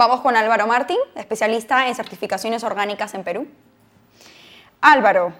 Vamos 0.00 0.22
con 0.22 0.34
Álvaro 0.34 0.66
Martín, 0.66 0.96
especialista 1.14 1.86
en 1.86 1.94
certificaciones 1.94 2.64
orgánicas 2.64 3.12
en 3.12 3.22
Perú. 3.22 3.46
Álvaro, 4.80 5.34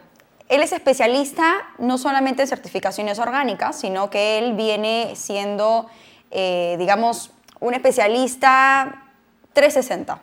él 0.51 0.61
es 0.61 0.73
especialista 0.73 1.67
no 1.79 1.97
solamente 1.97 2.43
en 2.43 2.49
certificaciones 2.49 3.19
orgánicas, 3.19 3.81
sino 3.81 4.11
que 4.11 4.37
él 4.37 4.53
viene 4.53 5.15
siendo, 5.17 5.87
eh, 6.31 6.77
digamos, 6.79 7.31
un 7.59 7.73
especialista 7.73 9.07
360, 9.55 10.21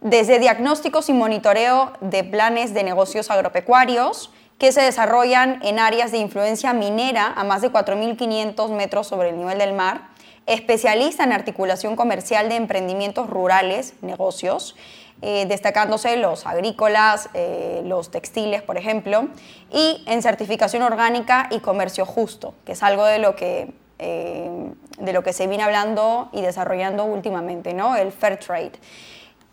desde 0.00 0.40
diagnósticos 0.40 1.08
y 1.08 1.12
monitoreo 1.12 1.92
de 2.00 2.24
planes 2.24 2.74
de 2.74 2.82
negocios 2.82 3.30
agropecuarios 3.30 4.32
que 4.58 4.72
se 4.72 4.82
desarrollan 4.82 5.60
en 5.62 5.78
áreas 5.78 6.10
de 6.10 6.18
influencia 6.18 6.72
minera 6.72 7.32
a 7.36 7.44
más 7.44 7.62
de 7.62 7.70
4.500 7.70 8.68
metros 8.72 9.06
sobre 9.06 9.28
el 9.28 9.38
nivel 9.38 9.58
del 9.58 9.74
mar, 9.74 10.09
especialista 10.50 11.22
en 11.22 11.32
articulación 11.32 11.94
comercial 11.94 12.48
de 12.48 12.56
emprendimientos 12.56 13.30
rurales, 13.30 13.94
negocios, 14.02 14.74
eh, 15.22 15.46
destacándose 15.46 16.16
los 16.16 16.46
agrícolas, 16.46 17.28
eh, 17.34 17.82
los 17.84 18.10
textiles, 18.10 18.62
por 18.62 18.76
ejemplo, 18.76 19.28
y 19.70 20.02
en 20.06 20.22
certificación 20.22 20.82
orgánica 20.82 21.48
y 21.50 21.60
comercio 21.60 22.04
justo, 22.04 22.54
que 22.64 22.72
es 22.72 22.82
algo 22.82 23.04
de 23.04 23.18
lo 23.18 23.36
que, 23.36 23.72
eh, 23.98 24.50
de 24.98 25.12
lo 25.12 25.22
que 25.22 25.32
se 25.32 25.46
viene 25.46 25.62
hablando 25.62 26.30
y 26.32 26.40
desarrollando 26.40 27.04
últimamente, 27.04 27.72
¿no? 27.72 27.96
el 27.96 28.10
fair 28.10 28.38
trade. 28.38 28.72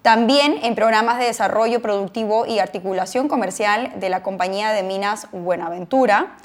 También 0.02 0.58
en 0.64 0.74
programas 0.74 1.20
de 1.20 1.26
desarrollo 1.26 1.82
productivo 1.82 2.46
y 2.46 2.60
articulación 2.60 3.28
comercial 3.28 3.92
de 4.00 4.10
la 4.10 4.24
compañía 4.24 4.72
de 4.72 4.82
minas 4.82 5.28
Buenaventura, 5.32 6.38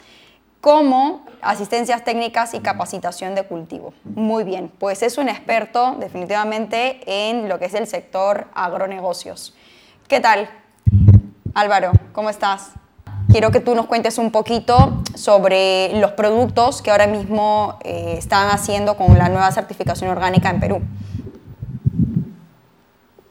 como 0.62 1.26
asistencias 1.42 2.04
técnicas 2.04 2.54
y 2.54 2.60
capacitación 2.60 3.34
de 3.34 3.42
cultivo. 3.42 3.92
Muy 4.04 4.44
bien, 4.44 4.70
pues 4.78 5.02
es 5.02 5.18
un 5.18 5.28
experto 5.28 5.96
definitivamente 5.98 7.00
en 7.04 7.48
lo 7.48 7.58
que 7.58 7.64
es 7.64 7.74
el 7.74 7.88
sector 7.88 8.46
agronegocios. 8.54 9.56
¿Qué 10.06 10.20
tal? 10.20 10.48
Álvaro, 11.52 11.90
¿cómo 12.12 12.30
estás? 12.30 12.74
Quiero 13.28 13.50
que 13.50 13.58
tú 13.58 13.74
nos 13.74 13.86
cuentes 13.86 14.18
un 14.18 14.30
poquito 14.30 15.02
sobre 15.16 15.98
los 16.00 16.12
productos 16.12 16.80
que 16.80 16.92
ahora 16.92 17.08
mismo 17.08 17.78
eh, 17.82 18.14
están 18.16 18.48
haciendo 18.50 18.96
con 18.96 19.18
la 19.18 19.28
nueva 19.28 19.50
certificación 19.50 20.10
orgánica 20.10 20.48
en 20.48 20.60
Perú. 20.60 20.80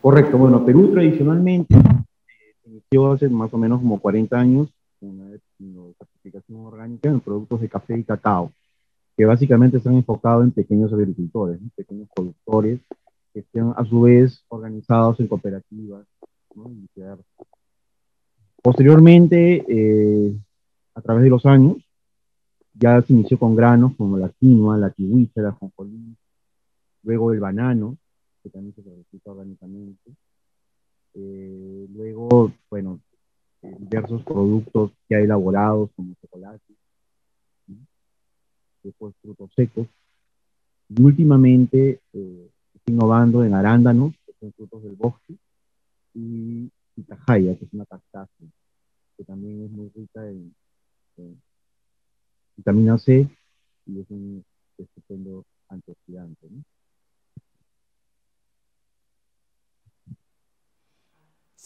Correcto, 0.01 0.37
bueno, 0.37 0.65
Perú 0.65 0.91
tradicionalmente 0.91 1.75
eh, 1.75 2.55
inició 2.65 3.13
hace 3.13 3.29
más 3.29 3.53
o 3.53 3.57
menos 3.57 3.79
como 3.79 4.01
40 4.01 4.37
años 4.37 4.67
una 4.99 5.29
certificación 6.21 6.65
orgánica 6.65 7.09
en 7.09 7.19
productos 7.19 7.61
de 7.61 7.69
café 7.69 7.97
y 7.97 8.03
cacao, 8.03 8.51
que 9.17 9.25
básicamente 9.25 9.77
están 9.77 9.93
enfocados 9.95 10.43
en 10.43 10.51
pequeños 10.51 10.93
agricultores, 10.93 11.59
pequeños 11.75 12.07
productores, 12.13 12.79
que 13.33 13.39
estén 13.39 13.73
a 13.75 13.85
su 13.85 14.01
vez 14.01 14.43
organizados 14.49 15.19
en 15.19 15.27
cooperativas. 15.27 16.05
Posteriormente, 18.61 19.65
eh, 19.67 20.35
a 20.93 21.01
través 21.01 21.23
de 21.23 21.29
los 21.29 21.45
años, 21.45 21.77
ya 22.73 23.01
se 23.01 23.13
inició 23.13 23.39
con 23.39 23.55
granos 23.55 23.95
como 23.97 24.17
la 24.17 24.29
quinoa, 24.29 24.77
la 24.77 24.91
kiwicha, 24.91 25.41
la 25.41 25.51
jonjolí, 25.51 26.15
luego 27.03 27.33
el 27.33 27.39
banano, 27.39 27.97
que 28.43 28.49
también 28.49 28.75
se 28.75 28.83
certifica 28.83 29.31
orgánicamente. 29.31 30.11
Eh, 31.13 31.87
luego, 31.93 32.51
bueno, 32.69 32.99
diversos 33.61 34.23
productos 34.23 34.91
ya 35.09 35.19
elaborados 35.19 35.89
como 35.95 36.15
chocolate, 36.21 36.73
después 38.83 39.15
frutos 39.21 39.51
secos. 39.55 39.87
Y 40.89 41.01
últimamente 41.01 42.01
eh, 42.13 42.49
innovando 42.87 43.43
en 43.43 43.53
arándanos, 43.53 44.13
que 44.25 44.33
son 44.39 44.51
frutos 44.53 44.83
del 44.83 44.95
bosque, 44.95 45.35
y 46.13 46.69
pitahaya, 46.95 47.57
que 47.57 47.65
es 47.65 47.73
una 47.73 47.85
cactácea, 47.85 48.47
que 49.17 49.23
también 49.23 49.65
es 49.65 49.71
muy 49.71 49.89
rica 49.95 50.27
en, 50.27 50.53
vitamina 52.57 52.97
C 52.97 53.27
y 53.85 53.99
es 53.99 54.09
un 54.09 54.43
estupendo 54.77 55.45
antioxidante. 55.69 56.47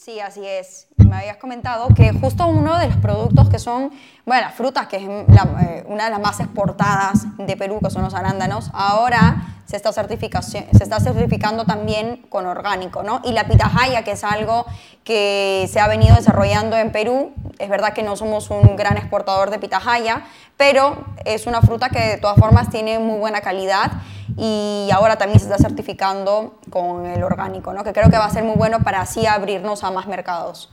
Sí, 0.05 0.19
así 0.19 0.45
es. 0.45 0.85
Me 0.97 1.15
habías 1.15 1.37
comentado 1.37 1.87
que 1.95 2.11
justo 2.13 2.45
uno 2.45 2.77
de 2.77 2.89
los 2.89 2.97
productos 2.97 3.49
que 3.49 3.57
son, 3.57 3.89
bueno, 4.23 4.43
las 4.43 4.53
frutas, 4.53 4.85
que 4.85 4.97
es 4.97 5.01
eh, 5.01 5.83
una 5.87 6.03
de 6.03 6.11
las 6.11 6.19
más 6.19 6.39
exportadas 6.39 7.25
de 7.39 7.57
Perú, 7.57 7.79
que 7.83 7.89
son 7.89 8.03
los 8.03 8.13
arándanos, 8.13 8.69
ahora 8.75 9.47
se 9.65 9.77
está, 9.77 9.91
se 9.91 10.83
está 10.83 10.99
certificando 10.99 11.65
también 11.65 12.17
con 12.29 12.45
orgánico, 12.45 13.01
¿no? 13.01 13.19
Y 13.23 13.31
la 13.31 13.47
pitahaya, 13.47 14.03
que 14.03 14.11
es 14.11 14.23
algo 14.23 14.67
que 15.03 15.67
se 15.73 15.79
ha 15.79 15.87
venido 15.87 16.15
desarrollando 16.15 16.77
en 16.77 16.91
Perú, 16.91 17.33
es 17.59 17.69
verdad 17.69 17.93
que 17.93 18.03
no 18.03 18.15
somos 18.15 18.49
un 18.49 18.75
gran 18.75 18.97
exportador 18.97 19.49
de 19.49 19.59
pitahaya, 19.59 20.25
pero 20.57 21.05
es 21.25 21.47
una 21.47 21.61
fruta 21.61 21.89
que 21.89 21.99
de 21.99 22.17
todas 22.17 22.37
formas 22.37 22.69
tiene 22.69 22.99
muy 22.99 23.19
buena 23.19 23.41
calidad 23.41 24.01
y 24.37 24.89
ahora 24.93 25.17
también 25.17 25.39
se 25.39 25.45
está 25.45 25.57
certificando 25.57 26.59
con 26.69 27.05
el 27.05 27.23
orgánico, 27.23 27.73
¿no? 27.73 27.83
que 27.83 27.93
creo 27.93 28.09
que 28.09 28.17
va 28.17 28.25
a 28.25 28.29
ser 28.29 28.43
muy 28.43 28.55
bueno 28.55 28.79
para 28.83 29.01
así 29.01 29.25
abrirnos 29.25 29.83
a 29.83 29.91
más 29.91 30.07
mercados. 30.07 30.71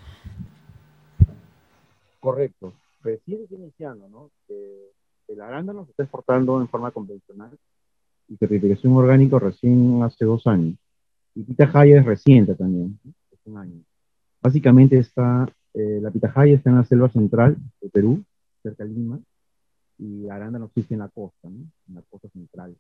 Correcto. 2.21 2.73
Recién 3.03 3.41
iniciando, 3.51 4.09
¿no? 4.09 4.31
el 5.29 5.41
arándano 5.41 5.85
se 5.85 5.91
está 5.91 6.03
exportando 6.05 6.61
en 6.61 6.69
forma 6.69 6.91
convencional 6.91 7.51
y 8.29 8.37
certificación 8.37 8.95
orgánica 8.95 9.39
recién 9.39 10.03
hace 10.03 10.25
dos 10.25 10.47
años. 10.47 10.77
Y 11.35 11.43
pitahaya 11.43 11.99
es 11.99 12.05
reciente 12.05 12.55
también, 12.55 12.99
es 13.31 13.39
un 13.47 13.57
año. 13.57 13.83
Básicamente 14.41 14.99
está, 14.99 15.49
eh, 15.75 16.01
la 16.03 16.11
pitahaya 16.11 16.55
está 16.55 16.71
en 16.71 16.77
la 16.77 16.85
selva 16.85 17.09
central 17.09 17.57
de 17.81 17.89
Perú, 17.89 18.23
cerca 18.63 18.85
de 18.85 18.91
Lima, 18.91 19.21
y 19.99 20.29
arándano 20.29 20.67
existe 20.67 20.95
en 20.95 21.01
la 21.01 21.09
costa, 21.09 21.49
¿no? 21.49 21.59
en 21.89 21.95
la 21.95 22.03
costa 22.09 22.29
central. 22.29 22.77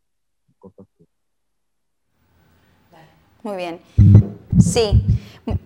Muy 3.43 3.57
bien. 3.57 3.81
Sí. 4.61 5.05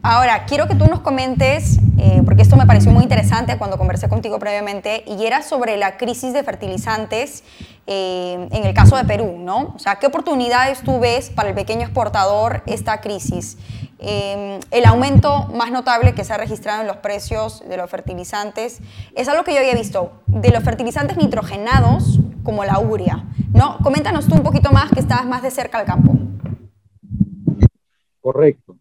Ahora, 0.00 0.46
quiero 0.46 0.66
que 0.66 0.74
tú 0.74 0.86
nos 0.86 1.00
comentes, 1.00 1.78
eh, 1.98 2.22
porque 2.24 2.40
esto 2.40 2.56
me 2.56 2.64
pareció 2.64 2.90
muy 2.90 3.02
interesante 3.02 3.58
cuando 3.58 3.76
conversé 3.76 4.08
contigo 4.08 4.38
previamente, 4.38 5.04
y 5.06 5.26
era 5.26 5.42
sobre 5.42 5.76
la 5.76 5.98
crisis 5.98 6.32
de 6.32 6.42
fertilizantes 6.42 7.44
eh, 7.86 8.48
en 8.50 8.64
el 8.64 8.72
caso 8.72 8.96
de 8.96 9.04
Perú, 9.04 9.36
¿no? 9.38 9.74
O 9.74 9.78
sea, 9.78 9.96
¿qué 9.96 10.06
oportunidades 10.06 10.80
tú 10.80 10.98
ves 10.98 11.28
para 11.28 11.50
el 11.50 11.54
pequeño 11.54 11.82
exportador 11.82 12.62
esta 12.66 13.02
crisis? 13.02 13.58
Eh, 13.98 14.60
el 14.70 14.84
aumento 14.84 15.48
más 15.54 15.72
notable 15.72 16.14
que 16.14 16.22
se 16.22 16.32
ha 16.32 16.36
registrado 16.36 16.82
en 16.82 16.86
los 16.86 16.98
precios 16.98 17.66
de 17.66 17.76
los 17.78 17.90
fertilizantes 17.90 18.80
es 19.14 19.28
algo 19.28 19.42
que 19.42 19.54
yo 19.54 19.60
había 19.60 19.74
visto, 19.74 20.22
de 20.26 20.50
los 20.50 20.62
fertilizantes 20.62 21.16
nitrogenados 21.16 22.20
como 22.42 22.64
la 22.64 22.78
urea, 22.78 23.24
¿no? 23.54 23.78
Coméntanos 23.82 24.26
tú 24.26 24.34
un 24.34 24.42
poquito 24.42 24.70
más 24.70 24.90
que 24.90 25.00
estás 25.00 25.26
más 25.26 25.42
de 25.42 25.50
cerca 25.50 25.78
al 25.78 25.86
campo. 25.86 26.14
Correcto. 28.20 28.76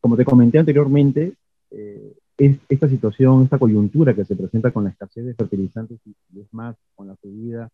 Como 0.00 0.16
te 0.16 0.24
comenté 0.24 0.58
anteriormente, 0.58 1.32
eh, 1.70 2.12
esta 2.68 2.88
situación, 2.88 3.42
esta 3.42 3.58
coyuntura 3.58 4.14
que 4.14 4.24
se 4.24 4.36
presenta 4.36 4.70
con 4.70 4.84
la 4.84 4.90
escasez 4.90 5.24
de 5.24 5.34
fertilizantes 5.34 5.98
y, 6.04 6.40
es 6.40 6.52
más 6.52 6.76
con 6.94 7.08
la 7.08 7.16
subida 7.16 7.68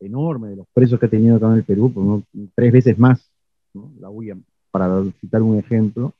enorme 0.00 0.48
de 0.48 0.56
los 0.56 0.66
precios 0.72 1.00
que 1.00 1.06
ha 1.06 1.10
tenido 1.10 1.36
acá 1.36 1.46
en 1.46 1.54
el 1.54 1.64
Perú, 1.64 1.92
por 1.92 2.22
tres 2.54 2.72
veces 2.72 2.98
más, 2.98 3.30
la 3.98 4.10
UIA, 4.10 4.36
para 4.76 5.02
citar 5.22 5.40
un 5.40 5.58
ejemplo, 5.58 6.12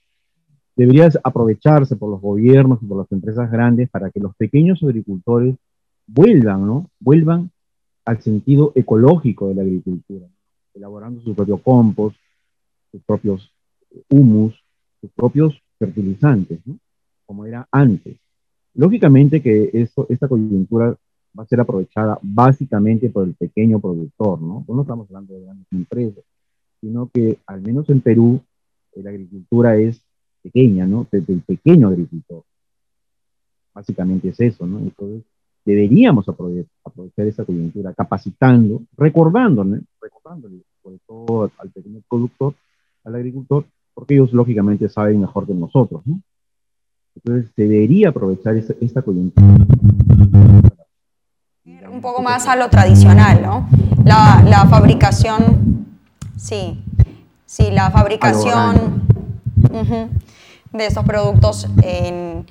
debería 0.75 1.11
aprovecharse 1.23 1.95
por 1.95 2.11
los 2.11 2.23
gobiernos 2.23 2.83
y 2.83 2.87
por 2.87 2.97
las 2.97 3.13
empresas 3.13 3.51
grandes 3.51 3.91
para 3.91 4.11
que 4.11 4.19
los 4.19 4.35
pequeños 4.35 4.83
agricultores 4.83 5.57
vuelvan, 6.07 6.67
¿no? 6.67 6.91
Vuelvan 6.99 7.51
al 8.07 8.23
sentido 8.23 8.73
ecológico 8.75 9.49
de 9.49 9.57
la 9.57 9.63
agricultura, 9.63 10.27
elaborando 10.73 11.21
su 11.21 11.35
propio 11.35 11.59
compost, 11.59 12.17
sus 12.91 13.03
propios 13.03 13.53
humus, 14.09 14.55
sus 15.03 15.11
propios 15.11 15.61
fertilizantes, 15.79 16.59
como 17.27 17.45
era 17.45 17.69
antes. 17.71 18.17
Lógicamente 18.73 19.43
que 19.43 19.69
eso, 19.75 20.07
esta 20.09 20.29
coyuntura 20.29 20.97
va 21.39 21.43
a 21.43 21.47
ser 21.47 21.61
aprovechada 21.61 22.19
básicamente 22.23 23.11
por 23.11 23.25
el 23.25 23.35
pequeño 23.35 23.81
productor, 23.81 24.41
¿no? 24.41 24.65
No 24.67 24.81
estamos 24.81 25.09
hablando 25.09 25.35
de 25.35 25.43
grandes 25.43 25.67
empresas, 25.73 26.25
sino 26.81 27.11
que 27.13 27.39
al 27.47 27.63
menos 27.63 27.89
en 27.91 28.01
Perú 28.01 28.41
eh, 28.93 29.03
la 29.03 29.11
agricultura 29.11 29.77
es 29.77 30.01
pequeña, 30.43 30.87
¿no? 30.87 31.07
Del, 31.11 31.43
pequeño 31.43 31.89
agricultor. 31.89 32.43
Básicamente 33.75 34.29
es 34.29 34.41
eso, 34.41 34.67
¿no? 34.67 34.79
Entonces 34.79 35.23
deberíamos 35.65 36.29
aprovechar, 36.29 37.27
esa 37.27 37.45
coyuntura 37.45 37.93
capacitando, 37.93 38.83
recordándole, 38.97 39.81
recordándole 40.01 40.63
sobre 40.83 40.99
todo 41.07 41.51
al 41.59 41.71
pequeño 41.71 42.01
productor 42.09 42.55
al 43.05 43.15
agricultor, 43.15 43.65
porque 43.95 44.15
ellos 44.15 44.33
lógicamente 44.33 44.89
saben 44.89 45.21
mejor 45.21 45.47
que 45.47 45.55
nosotros, 45.55 46.03
¿no? 46.05 46.21
Entonces 47.17 47.51
debería 47.57 48.11
aprovechar 48.11 48.57
esta, 48.57 49.03
coyuntura. 49.03 49.47
Un 51.91 52.01
poco 52.03 52.23
más 52.23 52.47
a 52.47 52.57
lo 52.57 52.69
tradicional, 52.69 53.43
¿no? 53.43 53.69
La, 54.05 54.45
la 54.47 54.67
fabricación, 54.67 55.87
sí. 56.37 56.83
Sí, 57.47 57.71
la 57.71 57.91
fabricación 57.91 59.03
de 60.73 60.87
estos 60.87 61.05
productos 61.05 61.69
en, 61.83 62.45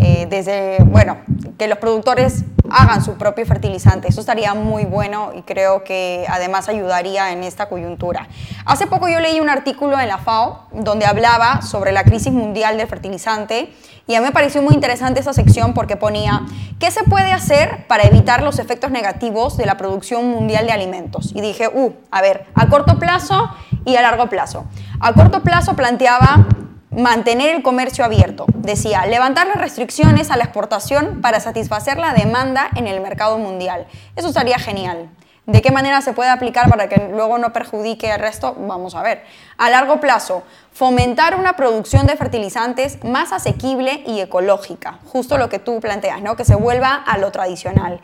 eh, 0.00 0.26
desde, 0.28 0.82
bueno, 0.84 1.18
que 1.56 1.68
los 1.68 1.78
productores 1.78 2.44
hagan 2.70 3.04
su 3.04 3.14
propio 3.14 3.44
fertilizante. 3.46 4.08
Eso 4.08 4.20
estaría 4.20 4.54
muy 4.54 4.84
bueno 4.84 5.32
y 5.34 5.42
creo 5.42 5.84
que 5.84 6.26
además 6.28 6.68
ayudaría 6.68 7.32
en 7.32 7.44
esta 7.44 7.68
coyuntura. 7.68 8.28
Hace 8.64 8.86
poco 8.86 9.08
yo 9.08 9.20
leí 9.20 9.40
un 9.40 9.50
artículo 9.50 9.98
en 9.98 10.08
la 10.08 10.18
FAO 10.18 10.66
donde 10.72 11.06
hablaba 11.06 11.62
sobre 11.62 11.92
la 11.92 12.04
crisis 12.04 12.32
mundial 12.32 12.76
del 12.76 12.86
fertilizante 12.86 13.72
y 14.06 14.14
a 14.14 14.20
mí 14.20 14.26
me 14.26 14.32
pareció 14.32 14.60
muy 14.62 14.74
interesante 14.74 15.20
esa 15.20 15.32
sección 15.32 15.72
porque 15.72 15.96
ponía, 15.96 16.42
¿qué 16.78 16.90
se 16.90 17.04
puede 17.04 17.32
hacer 17.32 17.86
para 17.86 18.04
evitar 18.04 18.42
los 18.42 18.58
efectos 18.58 18.90
negativos 18.90 19.56
de 19.56 19.66
la 19.66 19.76
producción 19.76 20.28
mundial 20.28 20.66
de 20.66 20.72
alimentos? 20.72 21.32
Y 21.34 21.40
dije, 21.40 21.68
uh, 21.72 21.92
a 22.10 22.20
ver, 22.20 22.46
a 22.54 22.68
corto 22.68 22.98
plazo 22.98 23.50
y 23.84 23.96
a 23.96 24.02
largo 24.02 24.28
plazo. 24.28 24.64
A 24.98 25.12
corto 25.12 25.42
plazo 25.42 25.74
planteaba 25.74 26.46
mantener 26.90 27.54
el 27.54 27.62
comercio 27.62 28.04
abierto. 28.04 28.46
Decía, 28.54 29.06
levantar 29.06 29.46
las 29.46 29.56
restricciones 29.56 30.30
a 30.30 30.36
la 30.36 30.44
exportación 30.44 31.20
para 31.20 31.40
satisfacer 31.40 31.98
la 31.98 32.12
demanda 32.12 32.68
en 32.74 32.86
el 32.86 33.00
mercado 33.00 33.38
mundial. 33.38 33.86
Eso 34.16 34.28
estaría 34.28 34.58
genial. 34.58 35.08
¿De 35.46 35.62
qué 35.62 35.72
manera 35.72 36.00
se 36.00 36.12
puede 36.12 36.30
aplicar 36.30 36.68
para 36.68 36.88
que 36.88 37.08
luego 37.12 37.38
no 37.38 37.52
perjudique 37.52 38.12
al 38.12 38.20
resto? 38.20 38.54
Vamos 38.56 38.94
a 38.94 39.02
ver. 39.02 39.24
A 39.56 39.68
largo 39.68 39.98
plazo, 39.98 40.44
fomentar 40.72 41.34
una 41.34 41.54
producción 41.54 42.06
de 42.06 42.16
fertilizantes 42.16 43.02
más 43.02 43.32
asequible 43.32 44.04
y 44.06 44.20
ecológica, 44.20 45.00
justo 45.06 45.38
lo 45.38 45.48
que 45.48 45.58
tú 45.58 45.80
planteas, 45.80 46.22
¿no? 46.22 46.36
que 46.36 46.44
se 46.44 46.54
vuelva 46.54 46.94
a 46.94 47.18
lo 47.18 47.32
tradicional. 47.32 48.00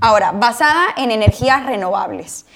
Ahora, 0.00 0.32
basada 0.32 0.86
en 0.96 1.12
energías 1.12 1.64
renovables 1.66 2.46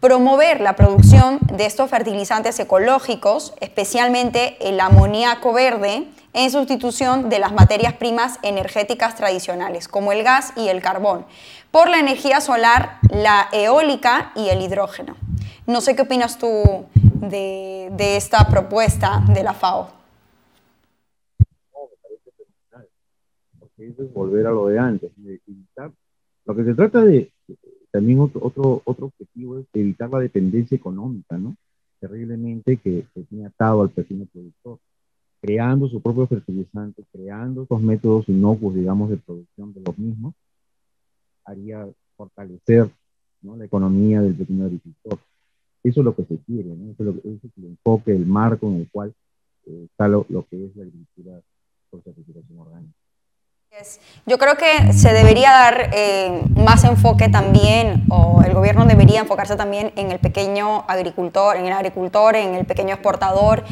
promover 0.00 0.60
la 0.60 0.76
producción 0.76 1.38
de 1.52 1.66
estos 1.66 1.90
fertilizantes 1.90 2.58
ecológicos, 2.60 3.54
especialmente 3.60 4.56
el 4.60 4.78
amoníaco 4.80 5.52
verde, 5.52 6.06
en 6.34 6.50
sustitución 6.50 7.28
de 7.30 7.38
las 7.40 7.52
materias 7.52 7.94
primas 7.94 8.38
energéticas 8.42 9.16
tradicionales, 9.16 9.88
como 9.88 10.12
el 10.12 10.22
gas 10.22 10.52
y 10.56 10.68
el 10.68 10.80
carbón, 10.80 11.24
por 11.72 11.88
la 11.88 11.98
energía 11.98 12.40
solar, 12.40 12.98
la 13.10 13.48
eólica 13.52 14.32
y 14.36 14.48
el 14.50 14.62
hidrógeno. 14.62 15.16
No 15.66 15.80
sé 15.80 15.96
qué 15.96 16.02
opinas 16.02 16.38
tú 16.38 16.86
de, 16.94 18.16
esta 18.16 18.46
propuesta 18.48 19.22
de 19.28 19.42
la 19.42 19.54
FAO. 19.54 19.90
porque 23.58 23.88
eso 23.88 24.02
es 24.04 24.12
volver 24.12 24.46
a 24.46 24.50
lo 24.50 24.68
de 24.68 24.78
antes, 24.78 25.10
Lo 26.44 26.54
que 26.54 26.64
se 26.64 26.74
trata 26.74 27.02
de, 27.02 27.32
también 27.98 28.20
otro, 28.20 28.40
otro, 28.44 28.80
otro 28.84 29.06
objetivo 29.06 29.58
es 29.58 29.66
evitar 29.74 30.08
la 30.08 30.20
dependencia 30.20 30.76
económica, 30.76 31.36
¿no? 31.36 31.56
Terriblemente 31.98 32.76
que, 32.76 33.04
se 33.12 33.24
tiene 33.24 33.46
atado 33.46 33.82
al 33.82 33.90
pequeño 33.90 34.24
productor, 34.32 34.78
creando 35.40 35.88
su 35.88 36.00
propio 36.00 36.28
fertilizante, 36.28 37.02
creando 37.10 37.64
esos 37.64 37.82
métodos 37.82 38.28
inocuos, 38.28 38.76
digamos, 38.76 39.10
de 39.10 39.16
producción 39.16 39.74
de 39.74 39.80
los 39.80 39.98
mismos, 39.98 40.32
haría 41.44 41.88
fortalecer 42.16 42.88
¿no? 43.42 43.56
la 43.56 43.64
economía 43.64 44.22
del 44.22 44.36
pequeño 44.36 44.66
agricultor. 44.66 45.18
Eso 45.82 46.00
es 46.00 46.04
lo 46.04 46.14
que 46.14 46.24
se 46.24 46.38
quiere, 46.38 46.68
¿no? 46.76 46.92
Eso 46.92 47.02
es, 47.02 47.06
lo, 47.06 47.32
es 47.32 47.40
el 47.56 47.64
enfoque, 47.64 48.14
el 48.14 48.26
marco 48.26 48.68
en 48.68 48.76
el 48.76 48.88
cual 48.92 49.12
eh, 49.66 49.86
está 49.90 50.06
lo, 50.06 50.24
lo, 50.28 50.46
que 50.46 50.66
es 50.66 50.76
la 50.76 50.84
agricultura. 50.84 50.97
Yo 54.26 54.38
creo 54.38 54.56
que 54.56 54.92
se 54.92 55.12
debería 55.12 55.50
dar 55.50 55.90
eh, 55.92 56.42
más 56.56 56.82
enfoque 56.84 57.28
también, 57.28 58.04
o 58.10 58.42
el 58.44 58.52
gobierno 58.52 58.84
debería 58.84 59.20
enfocarse 59.20 59.54
también 59.56 59.92
en 59.94 60.10
el 60.10 60.18
pequeño 60.18 60.84
agricultor, 60.88 61.56
en 61.56 61.66
el 61.66 61.72
agricultor, 61.72 62.34
en 62.34 62.54
el 62.56 62.66
pequeño 62.66 62.94
exportador 62.94 63.64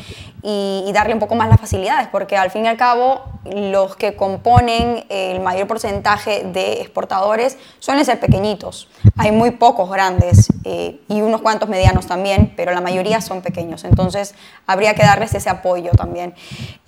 y, 0.43 0.91
darle 0.95 1.13
un 1.13 1.21
poco 1.21 1.35
más 1.35 1.49
las 1.49 1.61
facilidades, 1.61 2.09
porque 2.09 2.37
al 2.37 2.51
fin 2.51 2.65
y 2.65 2.69
al 2.69 2.77
cabo 2.77 3.25
los 3.45 3.97
que 3.97 4.15
componen 4.15 5.05
el 5.09 5.41
mayor 5.41 5.67
porcentaje 5.67 6.45
de 6.45 6.81
exportadores 6.81 7.59
suelen 7.81 8.05
ser 8.05 8.21
pequeñitos. 8.21 8.89
Hay 9.17 9.33
muy 9.33 9.51
pocos 9.51 9.91
grandes 9.91 10.49
eh, 10.65 11.01
y 11.09 11.21
unos 11.21 11.43
cuantos 11.43 11.69
medianos 11.69 12.07
también, 12.07 12.55
pero 12.57 12.73
la 12.73 12.81
mayoría 12.81 13.21
son 13.21 13.43
pequeños. 13.43 13.85
Entonces 13.85 14.35
habría 14.67 14.95
que 14.95 15.03
darles 15.03 15.35
ese 15.35 15.51
apoyo 15.51 15.91
también. 15.91 16.35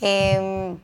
Eh, 0.01 0.77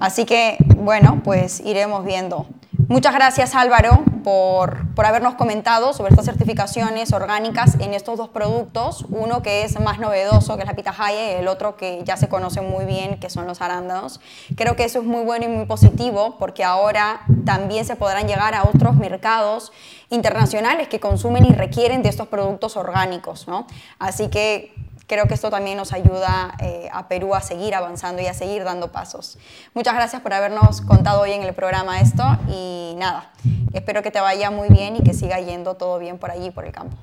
Así 0.00 0.24
que, 0.24 0.56
bueno, 0.76 1.20
pues 1.24 1.60
iremos 1.60 2.04
viendo. 2.04 2.46
Muchas 2.88 3.14
gracias 3.14 3.56
Álvaro 3.56 4.04
por, 4.22 4.94
por, 4.94 5.06
habernos 5.06 5.34
comentado 5.34 5.92
sobre 5.92 6.10
estas 6.10 6.26
certificaciones 6.26 7.12
orgánicas 7.12 7.74
en 7.80 7.94
estos 7.94 8.16
dos 8.16 8.28
productos, 8.28 9.04
uno 9.08 9.42
que 9.42 9.64
es 9.64 9.80
más 9.80 9.98
novedoso, 9.98 10.56
que 10.56 10.62
es 10.62 10.68
la 10.68 10.76
pitahaya, 10.76 11.32
y 11.32 11.34
el 11.40 11.48
otro 11.48 11.76
que 11.76 12.02
ya 12.04 12.16
se 12.16 12.28
conoce 12.28 12.60
muy 12.60 12.84
bien, 12.84 13.18
que 13.18 13.28
son 13.28 13.48
los 13.48 13.60
arándanos. 13.60 14.20
Creo 14.54 14.76
que 14.76 14.84
eso 14.84 15.00
es 15.00 15.04
muy 15.04 15.24
bueno 15.24 15.46
y 15.46 15.48
muy 15.48 15.66
positivo 15.66 16.36
porque 16.38 16.62
ahora 16.62 17.22
también 17.44 17.84
se 17.84 17.96
podrán 17.96 18.28
llegar 18.28 18.54
a 18.54 18.62
otros 18.64 18.94
mercados 18.94 19.72
internacionales 20.10 20.86
que 20.86 21.00
consumen 21.00 21.44
y 21.44 21.52
requieren 21.52 22.04
de 22.04 22.08
estos 22.08 22.28
productos 22.28 22.76
orgánicos. 22.76 23.48
¿no? 23.48 23.66
Así 23.98 24.28
que 24.28 24.72
creo 25.06 25.26
que 25.26 25.34
esto 25.34 25.50
también 25.50 25.76
nos 25.76 25.92
ayuda 25.92 26.56
eh, 26.60 26.88
a 26.92 27.08
Perú 27.08 27.34
a 27.34 27.40
seguir 27.40 27.74
avanzando 27.74 28.22
y 28.22 28.26
a 28.26 28.34
seguir 28.34 28.64
dando 28.64 28.92
pasos. 28.92 29.38
Muchas 29.74 29.94
gracias 29.94 30.22
por 30.22 30.32
habernos 30.32 30.80
contado 30.80 31.20
hoy 31.22 31.32
en 31.32 31.42
el 31.42 31.54
programa 31.54 32.00
esto 32.00 32.24
y 32.48 32.94
nada, 32.98 33.30
espero 33.72 34.02
que 34.02 34.10
te 34.10 34.20
vaya 34.20 34.50
muy 34.50 34.68
bien 34.68 34.96
y 34.96 35.02
que 35.02 35.14
siga 35.14 35.40
yendo 35.40 35.74
todo 35.74 35.98
bien 35.98 36.18
por 36.18 36.30
allí, 36.30 36.50
por 36.50 36.64
el 36.64 36.72
campo. 36.72 36.96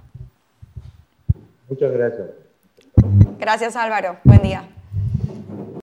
Muchas 1.70 1.92
gracias. 1.92 2.28
Gracias 3.40 3.76
Álvaro, 3.76 4.18
buen 4.24 4.42
día. 4.42 4.70